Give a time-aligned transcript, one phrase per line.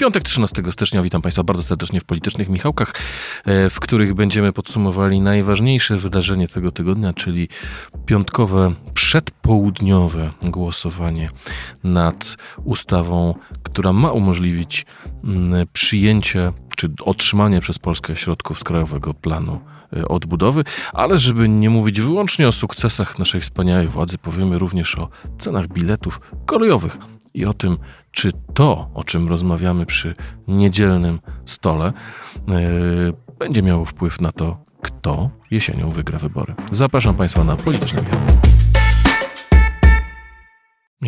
[0.00, 1.02] Piątek 13 stycznia.
[1.02, 2.92] Witam Państwa bardzo serdecznie w Politycznych Michałkach,
[3.44, 7.48] e, w których będziemy podsumowali najważniejsze wydarzenie tego tygodnia, czyli
[8.06, 11.30] piątkowe, przedpołudniowe głosowanie
[11.84, 14.86] nad ustawą, która ma umożliwić
[15.24, 19.60] mm, przyjęcie czy otrzymanie przez Polskę środków z Krajowego Planu
[19.96, 25.08] e, Odbudowy, ale żeby nie mówić wyłącznie o sukcesach naszej wspaniałej władzy, powiemy również o
[25.38, 26.98] cenach biletów kolejowych
[27.34, 27.78] i o tym,
[28.10, 30.14] czy to, o czym rozmawiamy przy
[30.48, 31.92] niedzielnym stole,
[32.48, 36.54] yy, będzie miało wpływ na to, kto jesienią wygra wybory.
[36.72, 38.50] Zapraszam Państwa na polityczne miasto.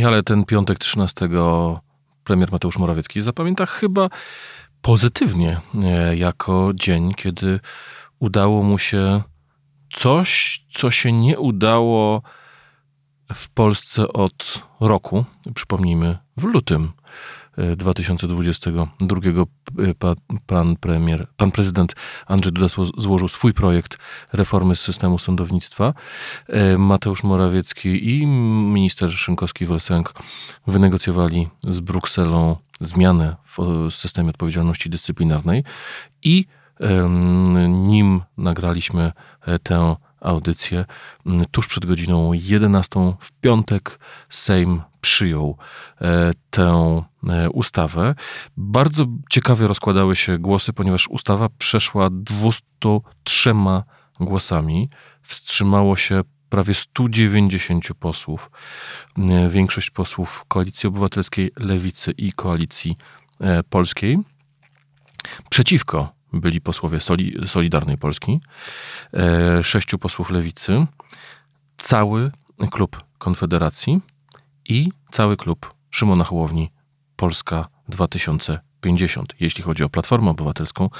[0.06, 1.28] Ale ten piątek 13
[2.24, 4.08] premier Mateusz Morawiecki zapamięta chyba
[4.82, 7.60] pozytywnie e, jako dzień, kiedy
[8.18, 9.22] udało mu się
[9.92, 12.22] coś, co się nie udało
[13.34, 16.92] w Polsce od roku, przypomnijmy, w lutym
[17.76, 19.94] 2022 e,
[20.46, 21.94] pan premier, pan prezydent
[22.26, 22.66] Andrzej Duda
[22.96, 23.98] złożył swój projekt
[24.32, 25.94] reformy systemu sądownictwa.
[26.48, 30.12] E, Mateusz Morawiecki i minister Szynkowski-Welsenk
[30.66, 35.64] wynegocjowali z Brukselą zmianę w systemie odpowiedzialności dyscyplinarnej
[36.22, 36.46] i
[37.68, 39.12] nim nagraliśmy
[39.46, 40.84] e, tę audycję.
[41.26, 43.98] Mm, tuż przed godziną 11 w piątek
[44.28, 45.56] Sejm przyjął
[46.00, 48.14] e, tę e, ustawę.
[48.56, 53.54] Bardzo ciekawie rozkładały się głosy, ponieważ ustawa przeszła 203
[54.20, 54.88] głosami.
[55.22, 58.50] Wstrzymało się prawie 190 posłów.
[59.18, 62.96] E, większość posłów Koalicji Obywatelskiej, Lewicy i Koalicji
[63.70, 64.18] Polskiej.
[65.50, 66.98] Przeciwko byli posłowie
[67.46, 68.40] Solidarnej Polski,
[69.14, 70.86] e, sześciu posłów Lewicy,
[71.76, 72.30] cały
[72.70, 74.00] klub Konfederacji
[74.68, 76.72] i cały klub Szymona Hołowni
[77.16, 79.34] Polska 2050.
[79.40, 80.90] Jeśli chodzi o Platformę Obywatelską,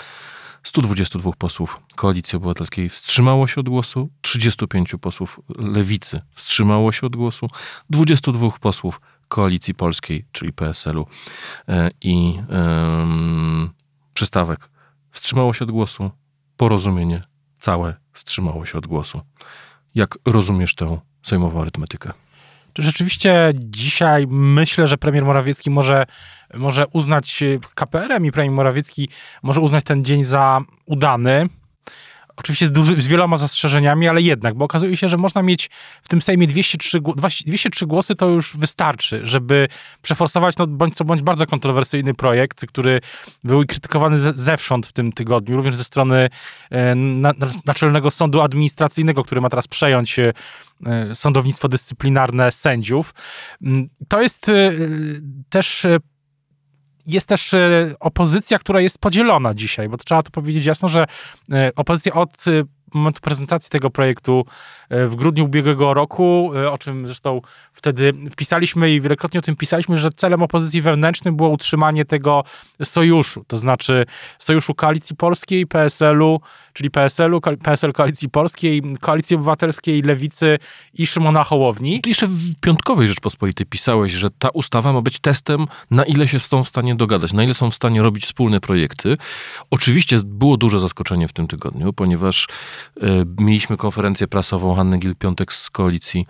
[0.62, 7.48] 122 posłów Koalicji Obywatelskiej wstrzymało się od głosu, 35 posłów Lewicy wstrzymało się od głosu,
[7.90, 11.06] 22 posłów Koalicji Polskiej, czyli PSL-u
[11.68, 12.38] e, i
[14.14, 14.71] przystawek
[15.12, 16.10] wstrzymało się od głosu,
[16.56, 17.22] porozumienie
[17.60, 19.20] całe wstrzymało się od głosu.
[19.94, 22.12] Jak rozumiesz tę sejmową arytmetykę?
[22.78, 26.06] Rzeczywiście dzisiaj myślę, że premier Morawiecki może,
[26.54, 29.08] może uznać KPR-em i premier Morawiecki
[29.42, 31.48] może uznać ten dzień za udany.
[32.36, 35.70] Oczywiście z, duży, z wieloma zastrzeżeniami, ale jednak, bo okazuje się, że można mieć
[36.02, 37.00] w tym Sejmie 203,
[37.46, 39.68] 203 głosy, to już wystarczy, żeby
[40.02, 43.00] przeforsować no, bądź co bądź bardzo kontrowersyjny projekt, który
[43.44, 46.30] był krytykowany ze, zewsząd w tym tygodniu, również ze strony
[46.70, 47.32] e, na,
[47.66, 50.32] Naczelnego Sądu Administracyjnego, który ma teraz przejąć e,
[51.14, 53.14] sądownictwo dyscyplinarne sędziów.
[53.62, 54.72] Mm, to jest e,
[55.48, 55.86] też
[57.06, 61.06] jest też e, opozycja, która jest podzielona dzisiaj, bo trzeba to powiedzieć jasno, że
[61.52, 62.50] e, opozycja od e,
[62.94, 64.44] momentu prezentacji tego projektu
[64.88, 67.40] e, w grudniu ubiegłego roku, e, o czym zresztą
[67.72, 72.44] wtedy wpisaliśmy i wielokrotnie o tym pisaliśmy, że celem opozycji wewnętrznej było utrzymanie tego
[72.82, 74.04] sojuszu, to znaczy
[74.38, 76.40] sojuszu Koalicji Polskiej, PSL-u,
[76.72, 80.58] czyli PSL-u, PSL Koalicji Polskiej, Koalicji Obywatelskiej, Lewicy
[80.94, 82.00] i Szymona Hołowni.
[82.00, 86.40] Tu jeszcze w piątkowej Rzeczpospolitej pisałeś, że ta ustawa ma być testem, na ile się
[86.40, 89.16] są w stanie dogadać, na ile są w stanie robić wspólne projekty.
[89.70, 92.48] Oczywiście było duże zaskoczenie w tym tygodniu, ponieważ
[93.40, 96.26] mieliśmy konferencję prasową Hanny Gil-Piątek z koalicji,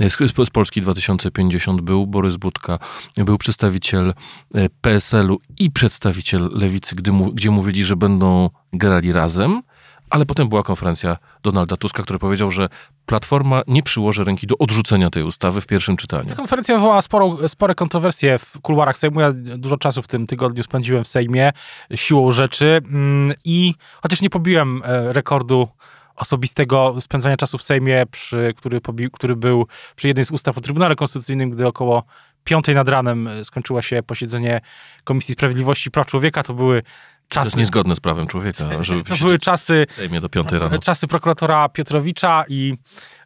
[0.00, 1.80] e, z, Polski 2050.
[1.80, 2.78] Był Borys Budka,
[3.16, 4.14] był przedstawiciel
[4.54, 6.96] e, PSL-u i przedstawiciel Lewicy,
[7.32, 9.62] gdzie mówili, że będą grali razem.
[10.10, 12.68] Ale potem była konferencja Donalda Tuska, który powiedział, że
[13.06, 16.28] Platforma nie przyłoży ręki do odrzucenia tej ustawy w pierwszym czytaniu.
[16.28, 19.20] Ta konferencja wywołała sporo, spore kontrowersje w kuluarach Sejmu.
[19.20, 21.52] Ja dużo czasu w tym tygodniu spędziłem w Sejmie
[21.94, 25.68] siłą rzeczy mm, i chociaż nie pobiłem rekordu
[26.16, 28.80] osobistego spędzania czasu w Sejmie, przy, który,
[29.12, 29.66] który był
[29.96, 32.04] przy jednej z ustaw o Trybunale Konstytucyjnym, gdy około
[32.44, 34.60] piątej nad ranem skończyło się posiedzenie
[35.04, 36.42] Komisji Sprawiedliwości i Praw Człowieka.
[36.42, 36.82] To były
[37.28, 37.44] czasy...
[37.44, 38.82] To jest niezgodne z prawem człowieka.
[38.82, 39.86] Żeby to były czasy...
[39.96, 40.78] Sejmie do piątej rano.
[40.78, 42.76] Czasy prokuratora Piotrowicza i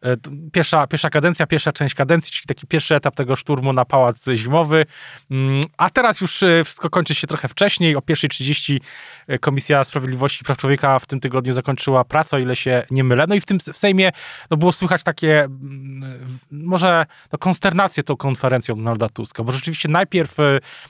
[0.03, 0.17] E,
[0.53, 4.87] pierwsza, pierwsza kadencja, pierwsza część kadencji, czyli taki pierwszy etap tego szturmu na Pałac Zimowy.
[5.31, 7.97] Mm, a teraz już e, wszystko kończy się trochę wcześniej.
[7.97, 8.79] O 1.30
[9.29, 13.05] e, Komisja Sprawiedliwości i Praw Człowieka w tym tygodniu zakończyła pracę, o ile się nie
[13.05, 13.25] mylę.
[13.29, 14.13] No i w tym w Sejmie
[14.51, 20.37] no, było słychać takie mm, może no, konsternację tą konferencją Donalda Tuska, bo rzeczywiście najpierw,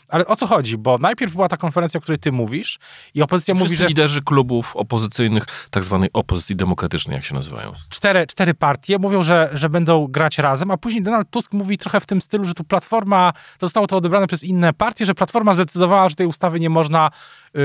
[0.09, 0.79] ale o co chodzi?
[0.79, 2.79] Bo najpierw była ta konferencja, o której ty mówisz
[3.15, 7.73] I opozycja Wszyscy mówi, że liderzy klubów opozycyjnych, tak zwanej opozycji demokratycznej, jak się nazywają.
[7.91, 12.01] cztery, cztery partie mówią, że, że będą grać razem, a później Donald Tusk mówi trochę
[12.01, 16.09] w tym stylu, że tu Platforma, zostało to odebrane przez inne partie, że Platforma zdecydowała,
[16.09, 17.11] że tej ustawy nie można
[17.57, 17.61] y,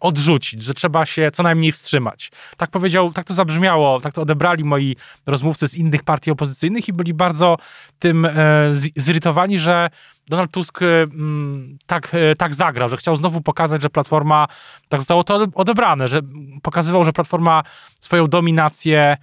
[0.00, 2.30] odrzucić, że trzeba się co najmniej wstrzymać.
[2.56, 6.92] Tak powiedział, tak to zabrzmiało, tak to odebrali moi rozmówcy z innych partii opozycyjnych i
[6.92, 7.56] byli bardzo
[7.98, 8.28] tym
[8.70, 9.90] z- zirytowani, że
[10.28, 14.46] Donald Tusk e, mm, tak, e, tak zagrał, że chciał znowu pokazać, że Platforma,
[14.88, 16.20] tak zostało to odebrane, że
[16.62, 17.62] pokazywał, że Platforma
[18.00, 19.16] swoją dominację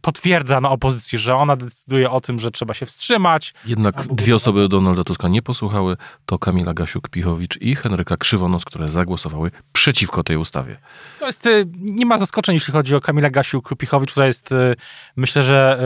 [0.00, 3.54] potwierdza na opozycji, że ona decyduje o tym, że trzeba się wstrzymać.
[3.66, 5.96] Jednak Albo dwie osoby Donalda Tuska nie posłuchały,
[6.26, 10.76] to Kamila Gasiuk-Pichowicz i Henryka Krzywonos, które zagłosowały przeciwko tej ustawie.
[11.20, 14.76] To jest, y, nie ma zaskoczeń, jeśli chodzi o Kamila Gasiuk-Pichowicz, która jest, y,
[15.16, 15.80] myślę, że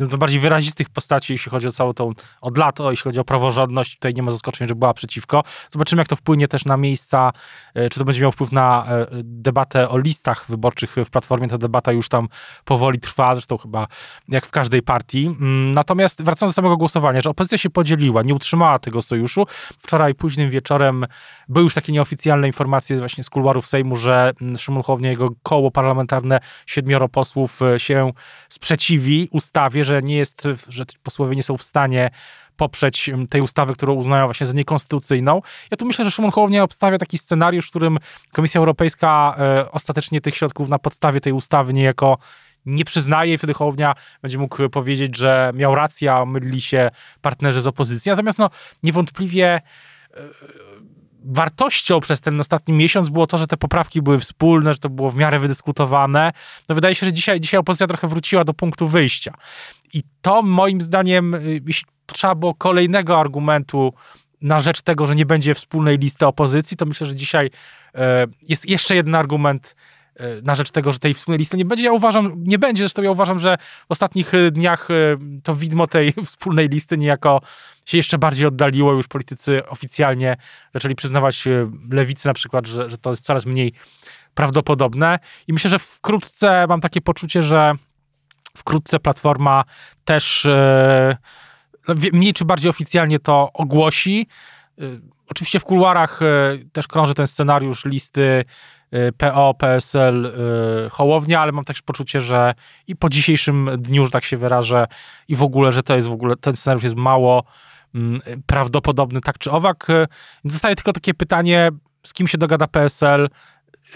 [0.00, 3.20] y, no, bardziej wyrazistych postaci, jeśli chodzi o całą tą, od lat, o, jeśli chodzi
[3.20, 5.42] o praworządność, tutaj nie ma zaskoczeń, że była przeciwko.
[5.70, 7.32] Zobaczymy, jak to wpłynie też na miejsca,
[7.76, 11.48] y, czy to będzie miało wpływ na y, debatę o listach wyborczych w Platformie.
[11.48, 12.28] Ta debata już tam
[12.64, 13.86] powoli trwa, zresztą chyba
[14.28, 15.26] jak w każdej partii.
[15.26, 19.46] Mm, Natomiast wracając do samego głosowania, że opozycja się podzieliła, nie utrzymała tego sojuszu.
[19.78, 21.06] Wczoraj późnym wieczorem
[21.48, 25.70] były już takie nieoficjalne informacje właśnie z kuluarów Sejmu, że mm, Szymon Hołownia, jego koło
[25.70, 28.12] parlamentarne, siedmioro posłów e, się
[28.48, 32.10] sprzeciwi ustawie, że nie jest, że posłowie nie są w stanie
[32.56, 35.42] poprzeć m, tej ustawy, którą uznają właśnie za niekonstytucyjną.
[35.70, 37.98] Ja tu myślę, że Szymon Hołownia obstawia taki scenariusz, w którym
[38.32, 42.18] Komisja Europejska e, ostatecznie tych środków na podstawie tej ustawy niejako
[42.66, 46.90] nie przyznaje i wtedy Hołownia będzie mógł powiedzieć, że miał rację, a mylili się
[47.20, 48.10] partnerzy z opozycji.
[48.10, 48.50] Natomiast no,
[48.82, 50.20] niewątpliwie e,
[51.26, 55.10] wartością przez ten ostatni miesiąc było to, że te poprawki były wspólne, że to było
[55.10, 56.32] w miarę wydyskutowane.
[56.68, 59.34] No wydaje się, że dzisiaj, dzisiaj opozycja trochę wróciła do punktu wyjścia.
[59.92, 63.94] I to moim zdaniem, y, jeśli trzeba było kolejnego argumentu
[64.40, 67.50] na rzecz tego, że nie będzie wspólnej listy opozycji, to myślę, że dzisiaj
[67.94, 69.95] e, jest jeszcze jeden argument e,
[70.42, 71.84] na rzecz tego, że tej wspólnej listy nie będzie.
[71.84, 73.58] Ja uważam, nie będzie, zresztą ja uważam, że
[73.88, 74.94] w ostatnich e, dniach e,
[75.42, 77.40] to widmo tej wspólnej listy niejako
[77.84, 78.92] się jeszcze bardziej oddaliło.
[78.92, 80.36] Już politycy oficjalnie
[80.74, 83.72] zaczęli przyznawać e, lewicy na przykład, że, że to jest coraz mniej
[84.34, 85.18] prawdopodobne.
[85.48, 87.72] I myślę, że wkrótce mam takie poczucie, że
[88.56, 89.64] wkrótce Platforma
[90.04, 90.46] też
[91.88, 94.26] no, mniej czy bardziej oficjalnie to ogłosi.
[95.28, 96.20] Oczywiście w kuluarach
[96.72, 98.44] też krąży ten scenariusz listy
[99.16, 102.54] PO, PSL, e, Hołownia, ale mam też poczucie, że
[102.86, 104.86] i po dzisiejszym dniu, że tak się wyrażę,
[105.28, 107.44] i w ogóle, że to jest w ogóle, ten scenariusz jest mało
[107.94, 109.90] mm, prawdopodobny, tak czy owak.
[109.90, 110.06] E,
[110.44, 111.70] Zostaje tylko takie pytanie,
[112.02, 113.28] z kim się dogada PSL,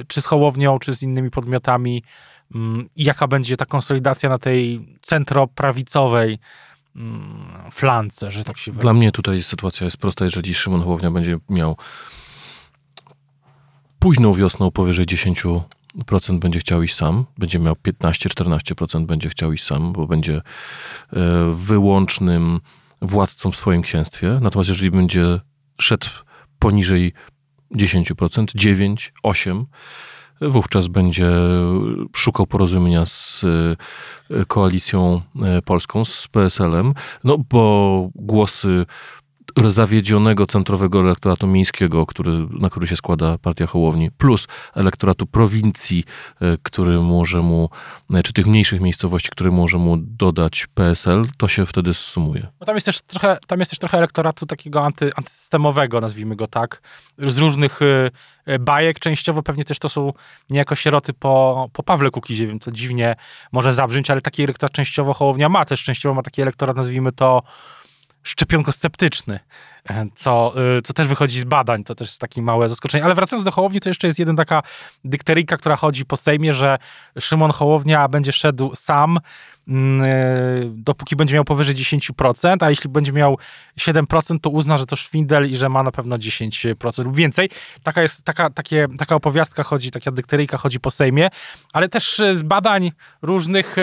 [0.08, 2.02] czy z Hołownią, czy z innymi podmiotami
[2.54, 6.38] mm, i jaka będzie ta konsolidacja na tej centroprawicowej
[6.96, 10.24] mm, flance, że tak się Dla mnie tutaj sytuacja jest prosta.
[10.24, 11.76] Jeżeli Szymon Hołownia będzie miał
[14.00, 15.60] późną wiosną powyżej 10%
[16.38, 20.42] będzie chciał iść sam, będzie miał 15-14% będzie chciał iść sam, bo będzie e,
[21.54, 22.60] wyłącznym
[23.02, 24.38] władcą w swoim księstwie.
[24.42, 25.40] Natomiast jeżeli będzie
[25.80, 26.08] szedł
[26.58, 27.12] poniżej
[27.74, 29.66] 10%, 9, 8,
[30.40, 31.30] wówczas będzie
[32.16, 33.44] szukał porozumienia z
[34.30, 36.94] e, koalicją e, polską, z PSL-em,
[37.24, 38.86] no bo głosy
[39.66, 46.04] zawiedzionego centrowego elektoratu miejskiego, który, na który się składa partia Hołowni, plus elektoratu prowincji,
[46.40, 47.70] e, który może mu,
[48.14, 52.46] e, czy tych mniejszych miejscowości, które może mu dodać PSL, to się wtedy sumuje.
[52.60, 56.46] No tam jest też trochę, tam jest też trochę elektoratu takiego anty, antysystemowego, nazwijmy go
[56.46, 56.82] tak,
[57.18, 58.10] z różnych y,
[58.48, 58.98] y, bajek.
[58.98, 60.12] Częściowo pewnie też to są
[60.50, 63.16] niejako sieroty po, po Pawle Kukizie, wiem, to dziwnie
[63.52, 67.42] może zabrzmieć, ale taki elektorat częściowo Hołownia ma, też częściowo ma taki elektorat, nazwijmy to
[68.22, 69.40] szczepionko-sceptyczny,
[69.90, 73.04] e, co, y, co też wychodzi z badań, to też jest takie małe zaskoczenie.
[73.04, 74.62] Ale wracając do Hołowni, to jeszcze jest jedna taka
[75.04, 76.78] dykteryjka, która chodzi po Sejmie, że
[77.20, 79.18] Szymon Hołownia będzie szedł sam,
[79.68, 83.38] mm, y, dopóki będzie miał powyżej 10%, a jeśli będzie miał
[83.76, 87.50] 7%, to uzna, że to szwindel i że ma na pewno 10% lub więcej.
[87.82, 91.30] Taka jest, taka, takie, taka opowiastka chodzi, taka dykteryjka chodzi po Sejmie,
[91.72, 93.76] ale też z badań różnych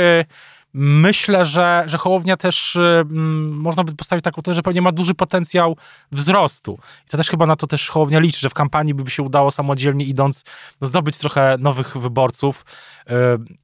[0.74, 4.92] Myślę, że, że Hołownia też y, mm, można by postawić taką tezę, że pewnie ma
[4.92, 5.78] duży potencjał
[6.12, 6.80] wzrostu.
[7.08, 9.52] I to też chyba na to też Hołownia liczy, że w kampanii by się udało
[9.52, 10.44] samodzielnie idąc
[10.82, 12.66] no, zdobyć trochę nowych wyborców
[13.10, 13.14] y,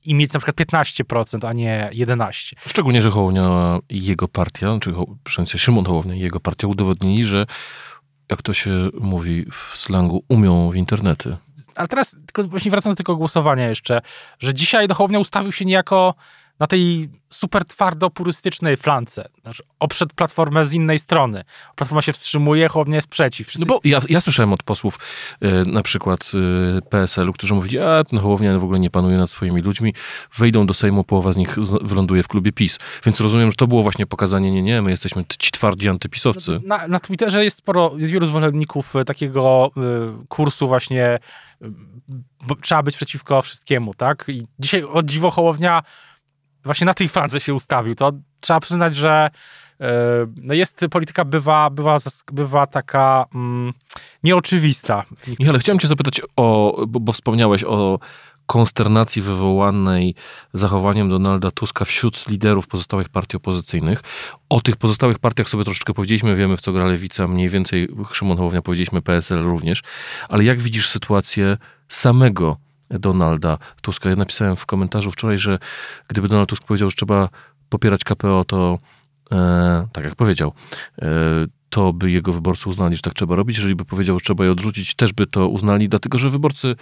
[0.05, 2.53] i mieć na przykład 15%, a nie 11%.
[2.67, 4.91] Szczególnie, że Hołownia i jego partia, czy
[5.23, 7.45] przynajmniej Szymon Hołownia i jego partia udowodnili, że
[8.31, 11.37] jak to się mówi w slangu, umią w internety.
[11.75, 14.01] Ale teraz, tylko właśnie wracając do tego głosowania jeszcze,
[14.39, 16.15] że dzisiaj Hołownia ustawił się niejako
[16.59, 19.29] na tej super twardo purystycznej flance.
[19.41, 21.43] Znaczy, oprzed platformę z innej strony.
[21.75, 23.47] Platforma się wstrzymuje, Hołownia jest przeciw.
[23.47, 23.65] Wszyscy...
[23.67, 24.99] No bo ja, ja słyszałem od posłów
[25.43, 26.31] y, na przykład
[26.77, 29.93] y, PSL-u, którzy mówili, a ten Hołownia w ogóle nie panuje nad swoimi ludźmi,
[30.37, 32.79] wejdą do Sejmu, połowa z nich wyląduje w klubie PiS.
[33.05, 36.61] Więc rozumiem, że to było właśnie pokazanie, nie, nie, my jesteśmy ci twardzi antypisowcy.
[36.65, 39.71] Na, na Twitterze jest sporo, jest wielu zwolenników y, takiego
[40.21, 41.19] y, kursu właśnie
[42.61, 44.25] trzeba być przeciwko wszystkiemu, tak?
[44.27, 45.83] I dzisiaj od dziwo Hołownia
[46.63, 47.95] właśnie na tej flance się ustawił.
[47.95, 49.29] To trzeba przyznać, że
[49.79, 49.91] e,
[50.35, 51.97] no jest, polityka bywa, bywa,
[52.33, 53.73] bywa taka mm,
[54.23, 55.03] nieoczywista.
[55.39, 57.99] Michale, chciałem cię zapytać o, bo, bo wspomniałeś o
[58.45, 60.15] konsternacji wywołanej
[60.53, 64.01] zachowaniem Donalda Tuska wśród liderów pozostałych partii opozycyjnych.
[64.49, 68.37] O tych pozostałych partiach sobie troszeczkę powiedzieliśmy, wiemy w co gra Lewica, mniej więcej Szymon
[68.37, 69.81] Hołownia powiedzieliśmy, PSL również,
[70.29, 72.57] ale jak widzisz sytuację samego
[72.99, 74.09] Donalda Tuska?
[74.09, 75.59] Ja napisałem w komentarzu wczoraj, że
[76.07, 77.29] gdyby Donald Tusk powiedział, że trzeba
[77.69, 78.79] popierać KPO, to
[79.31, 80.53] e, tak jak powiedział,
[81.01, 81.09] e,
[81.69, 83.57] to by jego wyborcy uznali, że tak trzeba robić.
[83.57, 86.75] Jeżeli by powiedział, że trzeba je odrzucić, też by to uznali, dlatego że wyborcy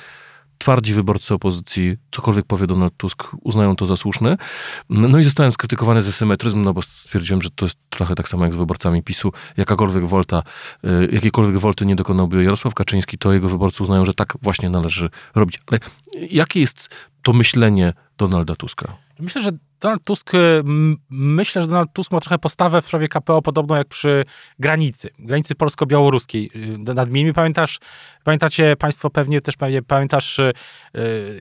[0.61, 4.37] twardzi wyborcy opozycji, cokolwiek powie Donald Tusk, uznają to za słuszne.
[4.89, 8.43] No i zostałem skrytykowany ze symetryzm, no bo stwierdziłem, że to jest trochę tak samo
[8.43, 9.31] jak z wyborcami PiSu.
[9.57, 10.43] Jakakolwiek wolta,
[10.83, 15.09] y, jakiejkolwiek wolty nie dokonałby Jarosław Kaczyński, to jego wyborcy uznają, że tak właśnie należy
[15.35, 15.59] robić.
[15.67, 15.79] Ale
[16.29, 16.89] jakie jest
[17.21, 18.97] to myślenie Donalda Tuska?
[19.19, 19.51] Myślę, że
[19.81, 20.63] Donald Tusk, y,
[21.09, 24.23] myślę, że Donald Tusk ma trochę postawę w sprawie KPO podobną jak przy
[24.59, 26.51] granicy, granicy polsko-białoruskiej.
[26.55, 27.79] Y, Nadmieńmy, pamiętasz,
[28.23, 30.53] pamiętacie Państwo pewnie też pewnie pamiętasz, y,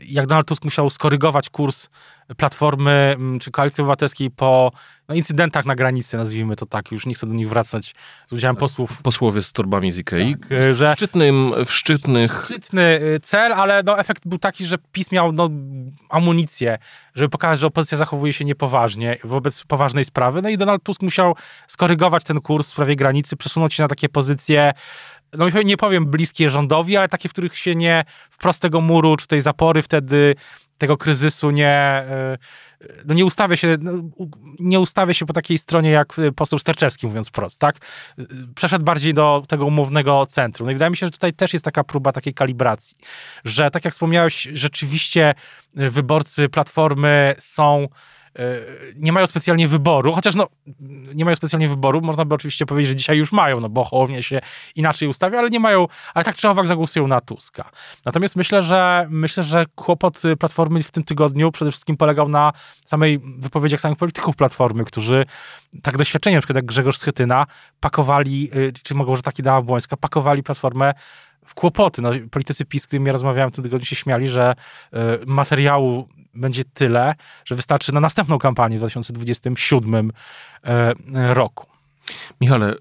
[0.04, 1.88] jak Donald Tusk musiał skorygować kurs
[2.36, 4.70] Platformy czy Koalicji Obywatelskiej po
[5.08, 7.94] no, incydentach na granicy, nazwijmy to tak, już nie chcę do nich wracać
[8.26, 8.60] z udziałem tak.
[8.60, 9.02] posłów.
[9.02, 10.36] Posłowie z torbami z Ikei.
[10.36, 12.42] Tak, że szczytnym, w szczytnych...
[12.44, 15.48] Szczytny cel, ale no, efekt był taki, że PiS miał no,
[16.08, 16.69] amunicję,
[17.14, 20.42] żeby pokazać, że opozycja zachowuje się niepoważnie wobec poważnej sprawy.
[20.42, 21.36] No i Donald Tusk musiał
[21.66, 24.72] skorygować ten kurs w sprawie granicy, przesunąć się na takie pozycje
[25.38, 29.26] no nie powiem bliskie rządowi, ale takie, w których się nie wprost tego muru czy
[29.26, 30.34] tej zapory wtedy
[30.78, 32.38] tego kryzysu nie, e,
[33.04, 33.92] no nie ustawia się, no,
[34.60, 37.76] nie ustawia się po takiej stronie jak poseł Sterczewski, mówiąc wprost, tak?
[38.54, 40.66] Przeszedł bardziej do tego umownego centrum.
[40.66, 42.96] No i wydaje mi się, że tutaj też jest taka próba takiej kalibracji,
[43.44, 45.34] że tak jak wspomniałeś, rzeczywiście
[45.74, 48.19] wyborcy Platformy są E,
[48.96, 50.48] nie mają specjalnie wyboru, chociaż no,
[51.14, 54.22] nie mają specjalnie wyboru, można by oczywiście powiedzieć, że dzisiaj już mają, no bo Hołownia
[54.22, 54.40] się
[54.74, 57.70] inaczej ustawia, ale nie mają, ale tak czy owak zagłosują na Tuska.
[58.06, 62.52] Natomiast myślę, że myślę, że kłopot Platformy w tym tygodniu przede wszystkim polegał na
[62.84, 65.24] samej wypowiedziach samych polityków Platformy, którzy
[65.82, 67.46] tak doświadczenie, na przykład jak Grzegorz Schetyna,
[67.80, 70.94] pakowali, y, czy mogą, że taki dała Błońska, pakowali Platformę
[71.50, 72.02] w kłopoty.
[72.02, 76.08] No, politycy PiS, z którymi ja rozmawiałem w tym tygodniu, się śmiali, że y, materiału
[76.34, 77.14] będzie tyle,
[77.44, 80.12] że wystarczy na następną kampanię w 2027
[80.64, 80.94] e,
[81.34, 81.69] roku.
[82.40, 82.76] Michale, e,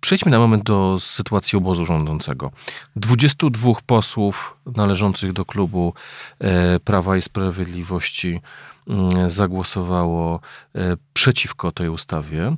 [0.00, 2.50] przejdźmy na moment do sytuacji obozu rządzącego.
[2.96, 5.94] 22 posłów należących do klubu
[6.38, 8.40] e, Prawa i Sprawiedliwości
[8.88, 10.40] mm, zagłosowało
[11.12, 12.56] przeciwko tej ustawie.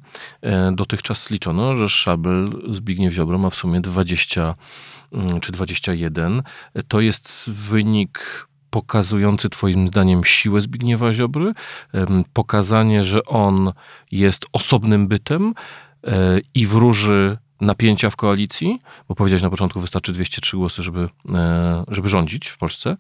[0.72, 4.54] Dotychczas liczono, że Szabel Zbigniew Ziobro ma w sumie 20
[5.12, 6.42] mm, czy 21.
[6.88, 11.52] To jest wynik pokazujący Twoim zdaniem siłę Zbigniewa Ziobry,
[12.32, 13.72] pokazanie, że on
[14.10, 15.91] jest osobnym bytem e,
[16.54, 22.08] i wróży napięcia w koalicji, bo powiedziałeś na początku, wystarczy 203 głosy, żeby, e, żeby
[22.08, 22.96] rządzić w Polsce,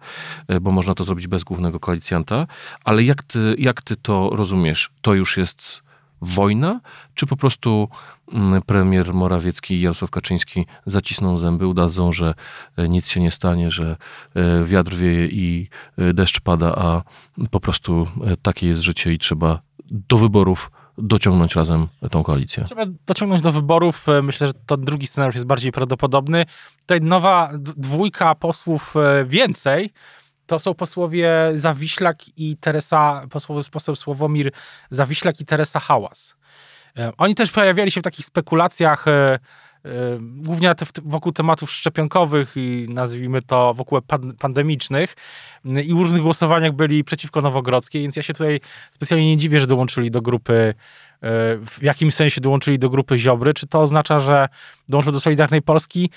[0.48, 2.46] e, bo można to zrobić bez głównego koalicjanta.
[2.84, 4.90] Ale jak ty, jak ty to rozumiesz?
[5.00, 5.82] To już jest
[6.22, 6.80] wojna,
[7.14, 7.88] czy po prostu
[8.32, 12.34] mm, premier Morawiecki i Jarosław Kaczyński zacisną zęby, udadzą, że
[12.76, 13.96] e, nic się nie stanie, że
[14.34, 15.68] e, wiatr wieje i
[15.98, 17.02] e, deszcz pada, a
[17.50, 18.06] po prostu
[18.42, 22.64] takie jest życie i trzeba do wyborów dociągnąć razem tą koalicję.
[22.64, 24.06] Trzeba dociągnąć do wyborów.
[24.22, 26.46] Myślę, że ten drugi scenariusz jest bardziej prawdopodobny.
[26.80, 28.94] Tutaj nowa dwójka posłów
[29.26, 29.92] więcej
[30.46, 34.52] to są posłowie Zawiślak i Teresa, posłowie, poseł Sławomir
[34.90, 36.36] Zawiślak i Teresa Hałas.
[36.98, 39.38] E, oni też pojawiali się w takich spekulacjach, e, e,
[40.20, 43.98] głównie wokół tematów szczepionkowych i nazwijmy to wokół
[44.38, 45.14] pandemicznych
[45.64, 48.60] i w różnych głosowaniach byli przeciwko Nowogrodzkiej, więc ja się tutaj
[48.90, 50.74] specjalnie nie dziwię, że dołączyli do grupy
[51.66, 53.54] w jakimś sensie dołączyli do grupy Ziobry.
[53.54, 54.48] Czy to oznacza, że
[54.88, 56.10] dołączył do Solidarnej Polski?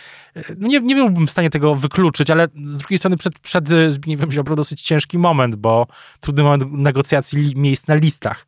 [0.58, 4.32] No nie, nie byłbym w stanie tego wykluczyć, ale z drugiej strony przed, przed Zbigniewem
[4.32, 5.88] Ziobrą dosyć ciężki moment, bo
[6.20, 8.46] trudny moment negocjacji miejsc na listach.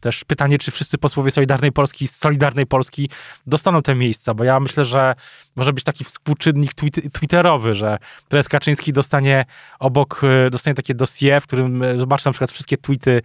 [0.00, 3.10] Też pytanie, czy wszyscy posłowie Solidarnej Polski z Solidarnej Polski
[3.46, 5.14] dostaną te miejsca, bo ja myślę, że
[5.56, 6.70] może być taki współczynnik
[7.12, 7.98] twitterowy, że
[8.28, 9.44] prezes Kaczyński dostanie
[9.78, 13.22] obok, dostanie takie dossier, w którym zobaczy na przykład wszystkie tweety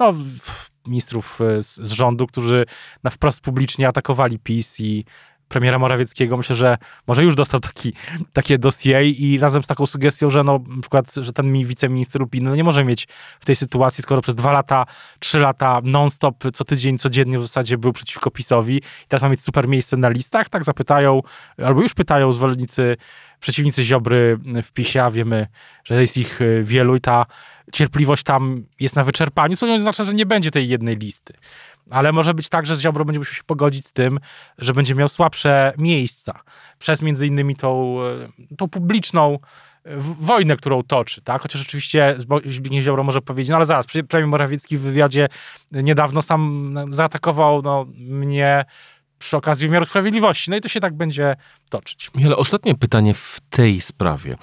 [0.00, 0.14] no,
[0.86, 2.66] ministrów z, z rządu, którzy
[3.02, 5.04] na wprost publicznie atakowali PiS i
[5.52, 7.92] premiera Morawieckiego, myślę, że może już dostał taki,
[8.32, 12.20] takie dossier i razem z taką sugestią, że no, na przykład, że ten mi wiceminister
[12.20, 13.08] Lupin no, nie może mieć
[13.40, 14.86] w tej sytuacji, skoro przez dwa lata,
[15.18, 18.76] trzy lata non-stop, co tydzień, codziennie w zasadzie był przeciwko PiSowi.
[18.76, 21.22] I teraz ma mieć super miejsce na listach, tak zapytają,
[21.58, 22.96] albo już pytają zwolennicy,
[23.40, 25.46] przeciwnicy Ziobry w PiSie, a wiemy,
[25.84, 27.26] że jest ich y, wielu i ta
[27.72, 31.34] cierpliwość tam jest na wyczerpaniu, co nie oznacza, że nie będzie tej jednej listy.
[31.90, 34.20] Ale może być tak, że Ziobro będzie musiał się pogodzić z tym,
[34.58, 36.40] że będzie miał słabsze miejsca
[36.78, 37.96] przez między innymi tą,
[38.50, 39.38] e, tą publiczną
[39.84, 41.42] e, wojnę, którą toczy, tak?
[41.42, 45.28] Chociaż oczywiście Zbigniew Ziobro może powiedzieć, no ale zaraz, premier Morawiecki w wywiadzie
[45.72, 48.64] niedawno sam zaatakował no, mnie
[49.18, 50.50] przy okazji wymiaru sprawiedliwości.
[50.50, 51.36] No i to się tak będzie
[51.70, 52.10] toczyć.
[52.24, 54.36] Ale ostatnie pytanie w tej sprawie.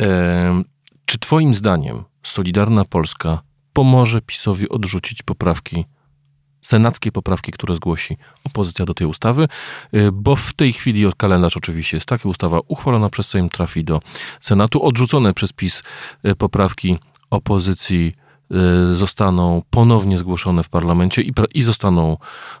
[0.00, 0.62] E,
[1.06, 5.84] czy twoim zdaniem Solidarna Polska pomoże PiSowi odrzucić poprawki
[6.64, 9.48] senackie poprawki, które zgłosi opozycja do tej ustawy,
[9.94, 14.00] y, bo w tej chwili kalendarz oczywiście jest taki, ustawa uchwalona przez Sejm trafi do
[14.40, 15.82] Senatu, odrzucone przez PiS
[16.26, 16.98] y, poprawki
[17.30, 18.12] opozycji
[18.92, 22.16] y, zostaną ponownie zgłoszone w parlamencie i, i zostaną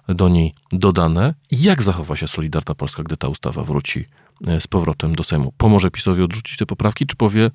[0.08, 1.34] do niej dodane.
[1.50, 4.04] Jak zachowa się Solidarna Polska, gdy ta ustawa wróci
[4.60, 5.52] z powrotem do Sejmu?
[5.56, 7.50] Pomoże PiSowi odrzucić te poprawki, czy powie,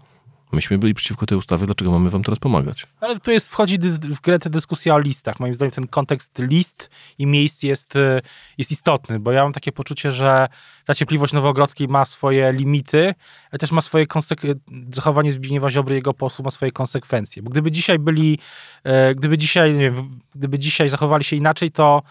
[0.51, 2.87] Myśmy byli przeciwko tej ustawie, dlaczego mamy wam teraz pomagać?
[3.01, 5.39] Ale tu jest, wchodzi w grę ta dyskusja o listach.
[5.39, 8.21] Moim zdaniem ten kontekst list i miejsc jest, e,
[8.57, 10.47] jest istotny, bo ja mam takie poczucie, że
[10.85, 13.15] ta cierpliwość Nowogrodzkiej ma swoje limity,
[13.51, 14.61] ale też ma swoje konsekwencje,
[14.93, 17.43] zachowanie Zbigniewa Ziobry jego posłów ma swoje konsekwencje.
[17.43, 18.39] Bo gdyby dzisiaj byli,
[18.83, 19.91] e, gdyby dzisiaj,
[20.35, 22.01] gdyby dzisiaj zachowali się inaczej, to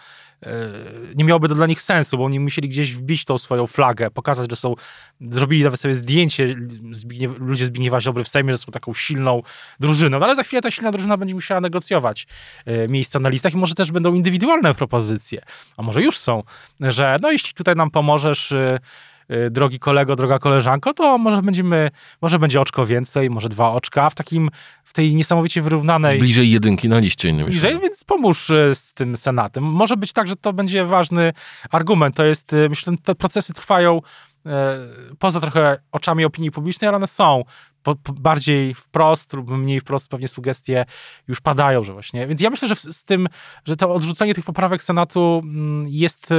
[1.15, 4.49] nie miałoby to dla nich sensu, bo oni musieli gdzieś wbić tą swoją flagę, pokazać,
[4.49, 4.75] że są,
[5.21, 6.55] zrobili nawet sobie zdjęcie
[6.91, 9.41] Zbigniew, ludzie Zbigniewa Ziobry w Sejmie, że są taką silną
[9.79, 12.27] drużyną, no ale za chwilę ta silna drużyna będzie musiała negocjować
[12.65, 15.41] e, miejsca na listach i może też będą indywidualne propozycje,
[15.77, 16.43] a może już są,
[16.79, 18.79] że no jeśli tutaj nam pomożesz e,
[19.51, 21.89] drogi kolego, droga koleżanko, to może będziemy,
[22.21, 24.49] może będzie oczko więcej, może dwa oczka w takim,
[24.83, 26.19] w tej niesamowicie wyrównanej...
[26.19, 29.63] Bliżej jedynki na liście, innymi Bliżej, więc pomóż y, z tym Senatem.
[29.63, 31.33] Może być tak, że to będzie ważny
[31.71, 32.15] argument.
[32.15, 34.01] To jest, y, myślę, że te procesy trwają
[35.19, 37.43] poza trochę oczami opinii publicznej, ale one są
[37.83, 40.85] po, po bardziej wprost lub mniej wprost pewnie sugestie
[41.27, 42.27] już padają, że właśnie.
[42.27, 43.27] Więc ja myślę, że z tym,
[43.65, 46.33] że to odrzucenie tych poprawek Senatu mm, jest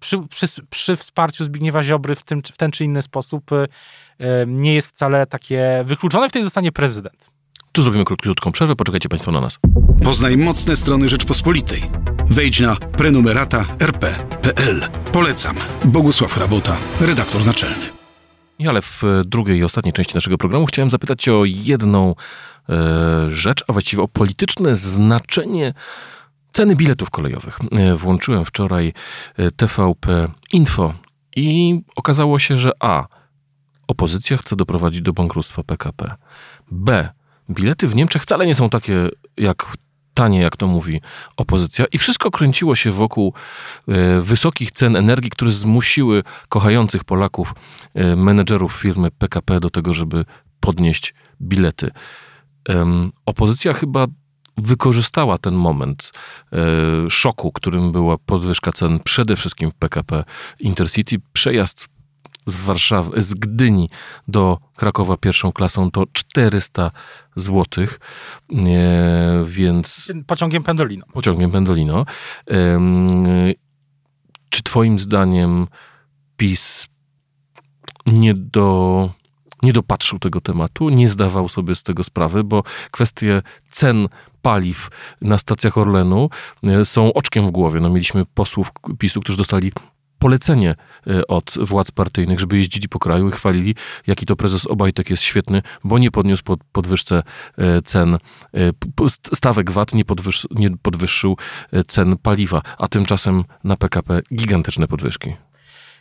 [0.00, 3.54] przy, przy, przy, wsparciu Zbigniewa Ziobry w, tym, w ten czy inny sposób y,
[4.20, 7.30] y, nie jest wcale takie wykluczone, wtedy zostanie prezydent.
[7.72, 9.58] Tu zrobimy krótką przerwę, poczekajcie Państwo na nas.
[10.04, 11.82] Poznaj mocne strony Rzeczpospolitej.
[12.26, 14.88] Wejdź na prenumerata rp.pl.
[15.12, 15.56] Polecam.
[15.84, 17.86] Bogusław Rabota, redaktor naczelny.
[18.58, 22.14] I ale w drugiej i ostatniej części naszego programu chciałem zapytać Cię o jedną
[22.68, 22.74] e,
[23.28, 25.74] rzecz, a właściwie o polityczne znaczenie
[26.56, 27.58] Ceny biletów kolejowych.
[27.72, 28.92] E, włączyłem wczoraj
[29.36, 30.94] e, TVP Info
[31.36, 33.06] i okazało się, że A.
[33.88, 36.14] Opozycja chce doprowadzić do bankructwa PKP.
[36.70, 37.08] B.
[37.50, 39.76] Bilety w Niemczech wcale nie są takie jak
[40.14, 41.00] tanie, jak to mówi
[41.36, 43.34] opozycja, i wszystko kręciło się wokół
[43.88, 47.54] e, wysokich cen energii, które zmusiły kochających Polaków,
[48.16, 50.24] menedżerów firmy PKP do tego, żeby
[50.60, 51.90] podnieść bilety.
[53.26, 54.06] Opozycja chyba
[54.56, 56.12] wykorzystała ten moment
[56.52, 56.56] e,
[57.10, 60.24] szoku, którym była podwyżka cen przede wszystkim w PKP
[60.60, 61.16] Intercity.
[61.32, 61.88] Przejazd
[62.46, 63.90] z Warszawy, z Gdyni
[64.28, 66.90] do Krakowa pierwszą klasą to 400
[67.36, 70.12] zł, e, więc...
[70.26, 71.06] Pociągiem Pendolino.
[71.12, 72.06] Pociągiem Pendolino.
[72.50, 72.80] E,
[74.48, 75.66] czy twoim zdaniem
[76.36, 76.88] PiS
[78.06, 79.10] nie do
[79.62, 84.08] nie dopatrzył tego tematu, nie zdawał sobie z tego sprawy, bo kwestie cen
[84.46, 84.88] paliw
[85.20, 86.30] na stacjach Orlenu
[86.62, 87.80] e, są oczkiem w głowie.
[87.80, 89.72] No, mieliśmy posłów PiSu, którzy dostali
[90.18, 90.74] polecenie
[91.06, 93.74] e, od władz partyjnych, żeby jeździli po kraju i chwalili,
[94.06, 97.22] jaki to prezes Obajtek jest świetny, bo nie podniósł pod, podwyżce
[97.58, 98.18] e, cen,
[99.34, 101.36] stawek VAT, nie, podwyż, nie podwyższył
[101.86, 105.36] cen paliwa, a tymczasem na PKP gigantyczne podwyżki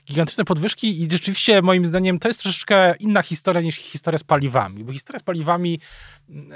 [0.05, 4.83] gigantyczne podwyżki i rzeczywiście moim zdaniem to jest troszeczkę inna historia niż historia z paliwami,
[4.83, 5.79] bo historia z paliwami
[6.29, 6.51] mm,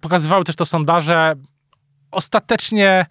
[0.00, 1.34] pokazywały też to sondaże,
[2.10, 3.06] ostatecznie e,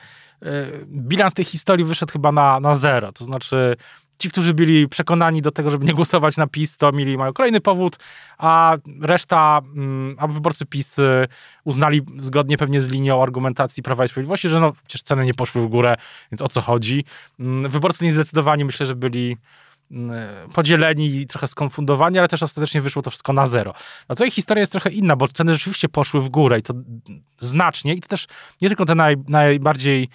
[0.86, 3.76] bilans tej historii wyszedł chyba na, na zero, to znaczy
[4.18, 7.62] ci, którzy byli przekonani do tego, żeby nie głosować na PiS, to mieli, mają kolejny
[7.62, 7.98] powód,
[8.38, 11.28] a reszta, mm, a wyborcy PiS y,
[11.64, 15.62] uznali zgodnie pewnie z linią argumentacji Prawa i Sprawiedliwości, że no przecież ceny nie poszły
[15.62, 15.96] w górę,
[16.32, 17.06] więc o co chodzi.
[17.40, 19.38] Mm, wyborcy niezdecydowani myślę, że byli
[20.54, 23.74] podzieleni i trochę skonfundowani, ale też ostatecznie wyszło to wszystko na zero.
[24.10, 26.74] No tutaj historia jest trochę inna, bo ceny rzeczywiście poszły w górę i to
[27.40, 28.28] znacznie i to też
[28.62, 30.10] nie tylko te naj, najbardziej,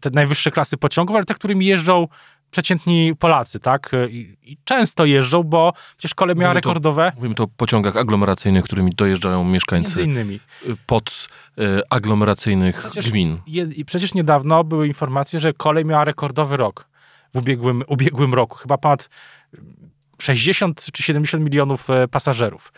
[0.00, 2.08] te najwyższe klasy pociągów, ale te, którymi jeżdżą
[2.52, 3.90] przeciętni Polacy, tak?
[4.08, 7.10] I, I, często jeżdżą, bo przecież kolej miała mówimy rekordowe.
[7.10, 10.02] To, mówimy to o pociągach aglomeracyjnych, którymi dojeżdżają mieszkańcy.
[10.02, 10.40] Innymi.
[10.86, 13.40] Pod y, aglomeracyjnych przecież gmin.
[13.46, 16.88] Je, przecież niedawno były informacje, że kolej miała rekordowy rok
[17.34, 18.58] w ubiegłym, ubiegłym roku.
[18.58, 19.08] Chyba ponad
[20.18, 22.72] 60 czy 70 milionów e, pasażerów.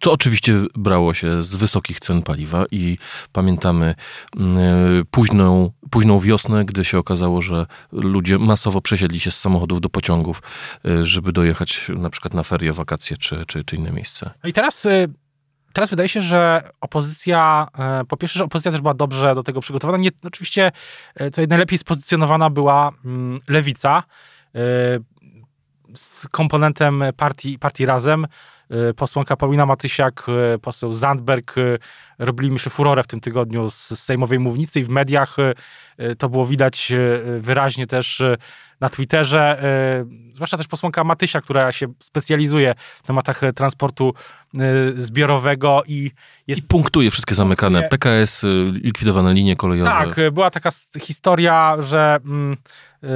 [0.00, 2.98] Co oczywiście brało się z wysokich cen paliwa i
[3.32, 3.94] pamiętamy
[4.36, 9.80] mm, e, późną, późną wiosnę, gdy się okazało, że ludzie masowo przesiedli się z samochodów
[9.80, 10.42] do pociągów,
[10.84, 14.30] e, żeby dojechać na przykład na ferie, wakacje czy, czy, czy inne miejsce.
[14.42, 14.86] No i teraz
[15.72, 17.66] teraz wydaje się, że opozycja,
[18.08, 19.98] po pierwsze, że opozycja też była dobrze do tego przygotowana.
[19.98, 20.72] Nie, oczywiście
[21.14, 24.02] tutaj najlepiej spozycjonowana była mm, lewica
[25.94, 28.26] z komponentem partii, partii Razem.
[28.90, 31.78] Y, posłanka Paulina Matysiak, y, poseł Zandberg y,
[32.18, 35.36] robili myślę furorę w tym tygodniu z sejmowej mównicy i w mediach
[36.18, 36.92] to było widać
[37.38, 38.22] wyraźnie też
[38.80, 39.62] na Twitterze,
[40.30, 44.14] zwłaszcza też posłanka Matysia, która się specjalizuje w tematach transportu
[44.96, 46.10] zbiorowego i
[46.46, 46.60] jest...
[46.60, 47.88] I punktuje wszystkie zamykane.
[47.88, 49.90] PKS, likwidowane linie kolejowe.
[49.90, 52.56] Tak, była taka historia, że mm,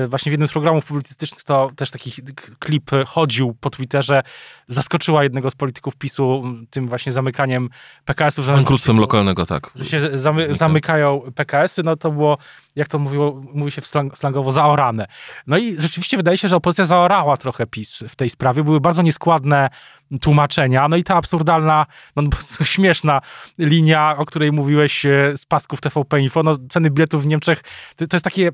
[0.08, 2.12] właśnie w jednym z programów publicystycznych to też taki
[2.58, 4.22] klip chodził po Twitterze,
[4.68, 7.70] zaskoczyła jednego z polityków PiSu tym właśnie zamykaniem
[8.04, 8.46] PKS-ów.
[8.46, 9.70] Bankructwem lokalnego, tak.
[9.74, 12.38] Że się zamy, zamykają PKS-y, no to było,
[12.76, 15.06] jak to mówiło, mówi się w slang, slangowo, zaorane.
[15.46, 18.64] No i rzeczywiście wydaje się, że opozycja zaorała trochę PiS w tej sprawie.
[18.64, 19.70] Były bardzo nieskładne
[20.20, 23.20] tłumaczenia, no i ta absurdalna, no po prostu śmieszna
[23.58, 27.62] linia, o której mówiłeś e, z pasków TVP Info, no ceny biletów w Niemczech,
[27.96, 28.50] to, to jest takie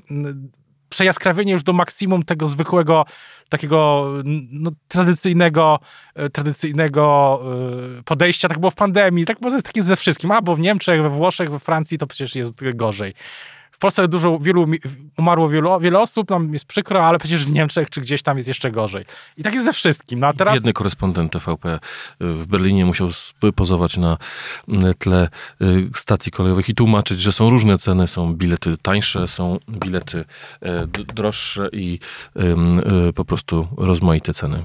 [0.91, 3.05] przejaskrawienie już do maksimum tego zwykłego,
[3.49, 4.07] takiego
[4.51, 5.81] no, tradycyjnego,
[6.15, 7.41] e, tradycyjnego
[7.99, 8.49] e, podejścia.
[8.49, 10.33] Tak było w pandemii, tak było takie ze wszystkim.
[10.33, 13.15] A, bo w Niemczech, we Włoszech, we Francji to przecież jest gorzej.
[13.81, 14.67] Polsce dużo, wielu,
[15.19, 18.49] umarło wielu, wiele osób, nam jest przykro, ale przecież w Niemczech czy gdzieś tam jest
[18.49, 19.05] jeszcze gorzej.
[19.37, 20.21] I tak jest ze wszystkim.
[20.21, 20.55] No, a teraz...
[20.55, 21.79] Biedny korespondent TVP
[22.21, 23.09] w Berlinie musiał
[23.55, 24.19] pozować na
[24.99, 25.29] tle
[25.63, 30.25] y, stacji kolejowych i tłumaczyć, że są różne ceny, są bilety tańsze, są bilety
[30.63, 31.99] e, droższe i
[33.09, 34.65] y, po prostu rozmaite ceny.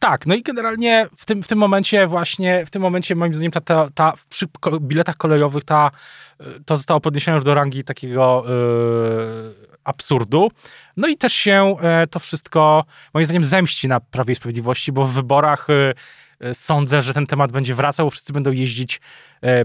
[0.00, 3.52] Tak, no i generalnie w tym, w tym momencie właśnie, w tym momencie moim zdaniem
[3.52, 4.46] ta, ta, ta przy
[4.80, 5.90] biletach kolejowych ta,
[6.66, 10.50] to zostało podniesione już do rangi takiego yy, absurdu.
[10.96, 12.84] No i też się yy, to wszystko
[13.14, 15.66] moim zdaniem zemści na Prawie i Sprawiedliwości, bo w wyborach
[16.40, 19.00] yy, sądzę, że ten temat będzie wracał, wszyscy będą jeździć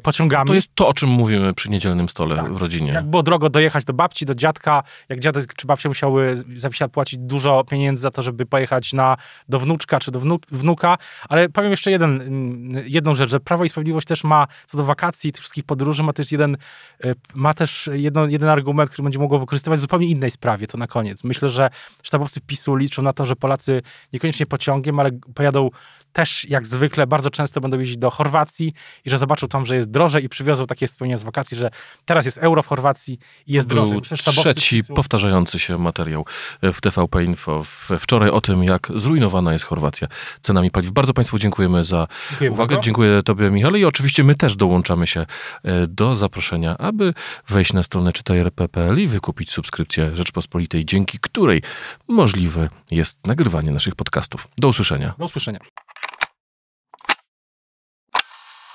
[0.03, 0.47] pociągami.
[0.47, 2.53] To jest to, o czym mówimy przy niedzielnym stole tak.
[2.53, 2.91] w rodzinie.
[2.91, 7.19] Jak było drogo dojechać do babci, do dziadka, jak dziadek czy babcia musiały zapisać, płacić
[7.19, 9.17] dużo pieniędzy za to, żeby pojechać na,
[9.49, 10.19] do wnuczka czy do
[10.51, 10.97] wnuka,
[11.29, 14.83] ale powiem jeszcze jeden, mm, jedną rzecz, że Prawo i Sprawiedliwość też ma co do
[14.83, 16.57] wakacji, tych wszystkich podróży, ma też jeden,
[17.03, 20.77] e, ma też jedno, jeden argument, który będzie mogło wykorzystywać w zupełnie innej sprawie, to
[20.77, 21.23] na koniec.
[21.23, 21.69] Myślę, że
[22.03, 23.81] sztabowcy PiSu liczą na to, że Polacy
[24.13, 25.69] niekoniecznie pociągiem, ale pojadą
[26.13, 28.73] też jak zwykle bardzo często będą jeździć do Chorwacji
[29.05, 31.71] i że zobaczą tam, że jest drożej i przywiozą takie wspomnienia z wakacji, że
[32.05, 34.01] teraz jest euro w Chorwacji i jest Był drożej.
[34.01, 36.25] trzeci powtarzający się materiał
[36.61, 37.61] w TVP Info
[37.99, 40.07] wczoraj o tym, jak zrujnowana jest Chorwacja
[40.41, 40.91] cenami paliw.
[40.91, 42.75] Bardzo Państwu dziękujemy za Dziękuję uwagę.
[42.75, 42.85] Bardzo.
[42.85, 43.79] Dziękuję Tobie, Michale.
[43.79, 45.25] I oczywiście my też dołączamy się
[45.63, 47.13] e, do zaproszenia, aby
[47.47, 51.61] wejść na stronę czytaj.rp.pl i wykupić subskrypcję Rzeczpospolitej, dzięki której
[52.07, 54.47] możliwe jest nagrywanie naszych podcastów.
[54.57, 55.13] Do usłyszenia.
[55.17, 55.59] Do usłyszenia.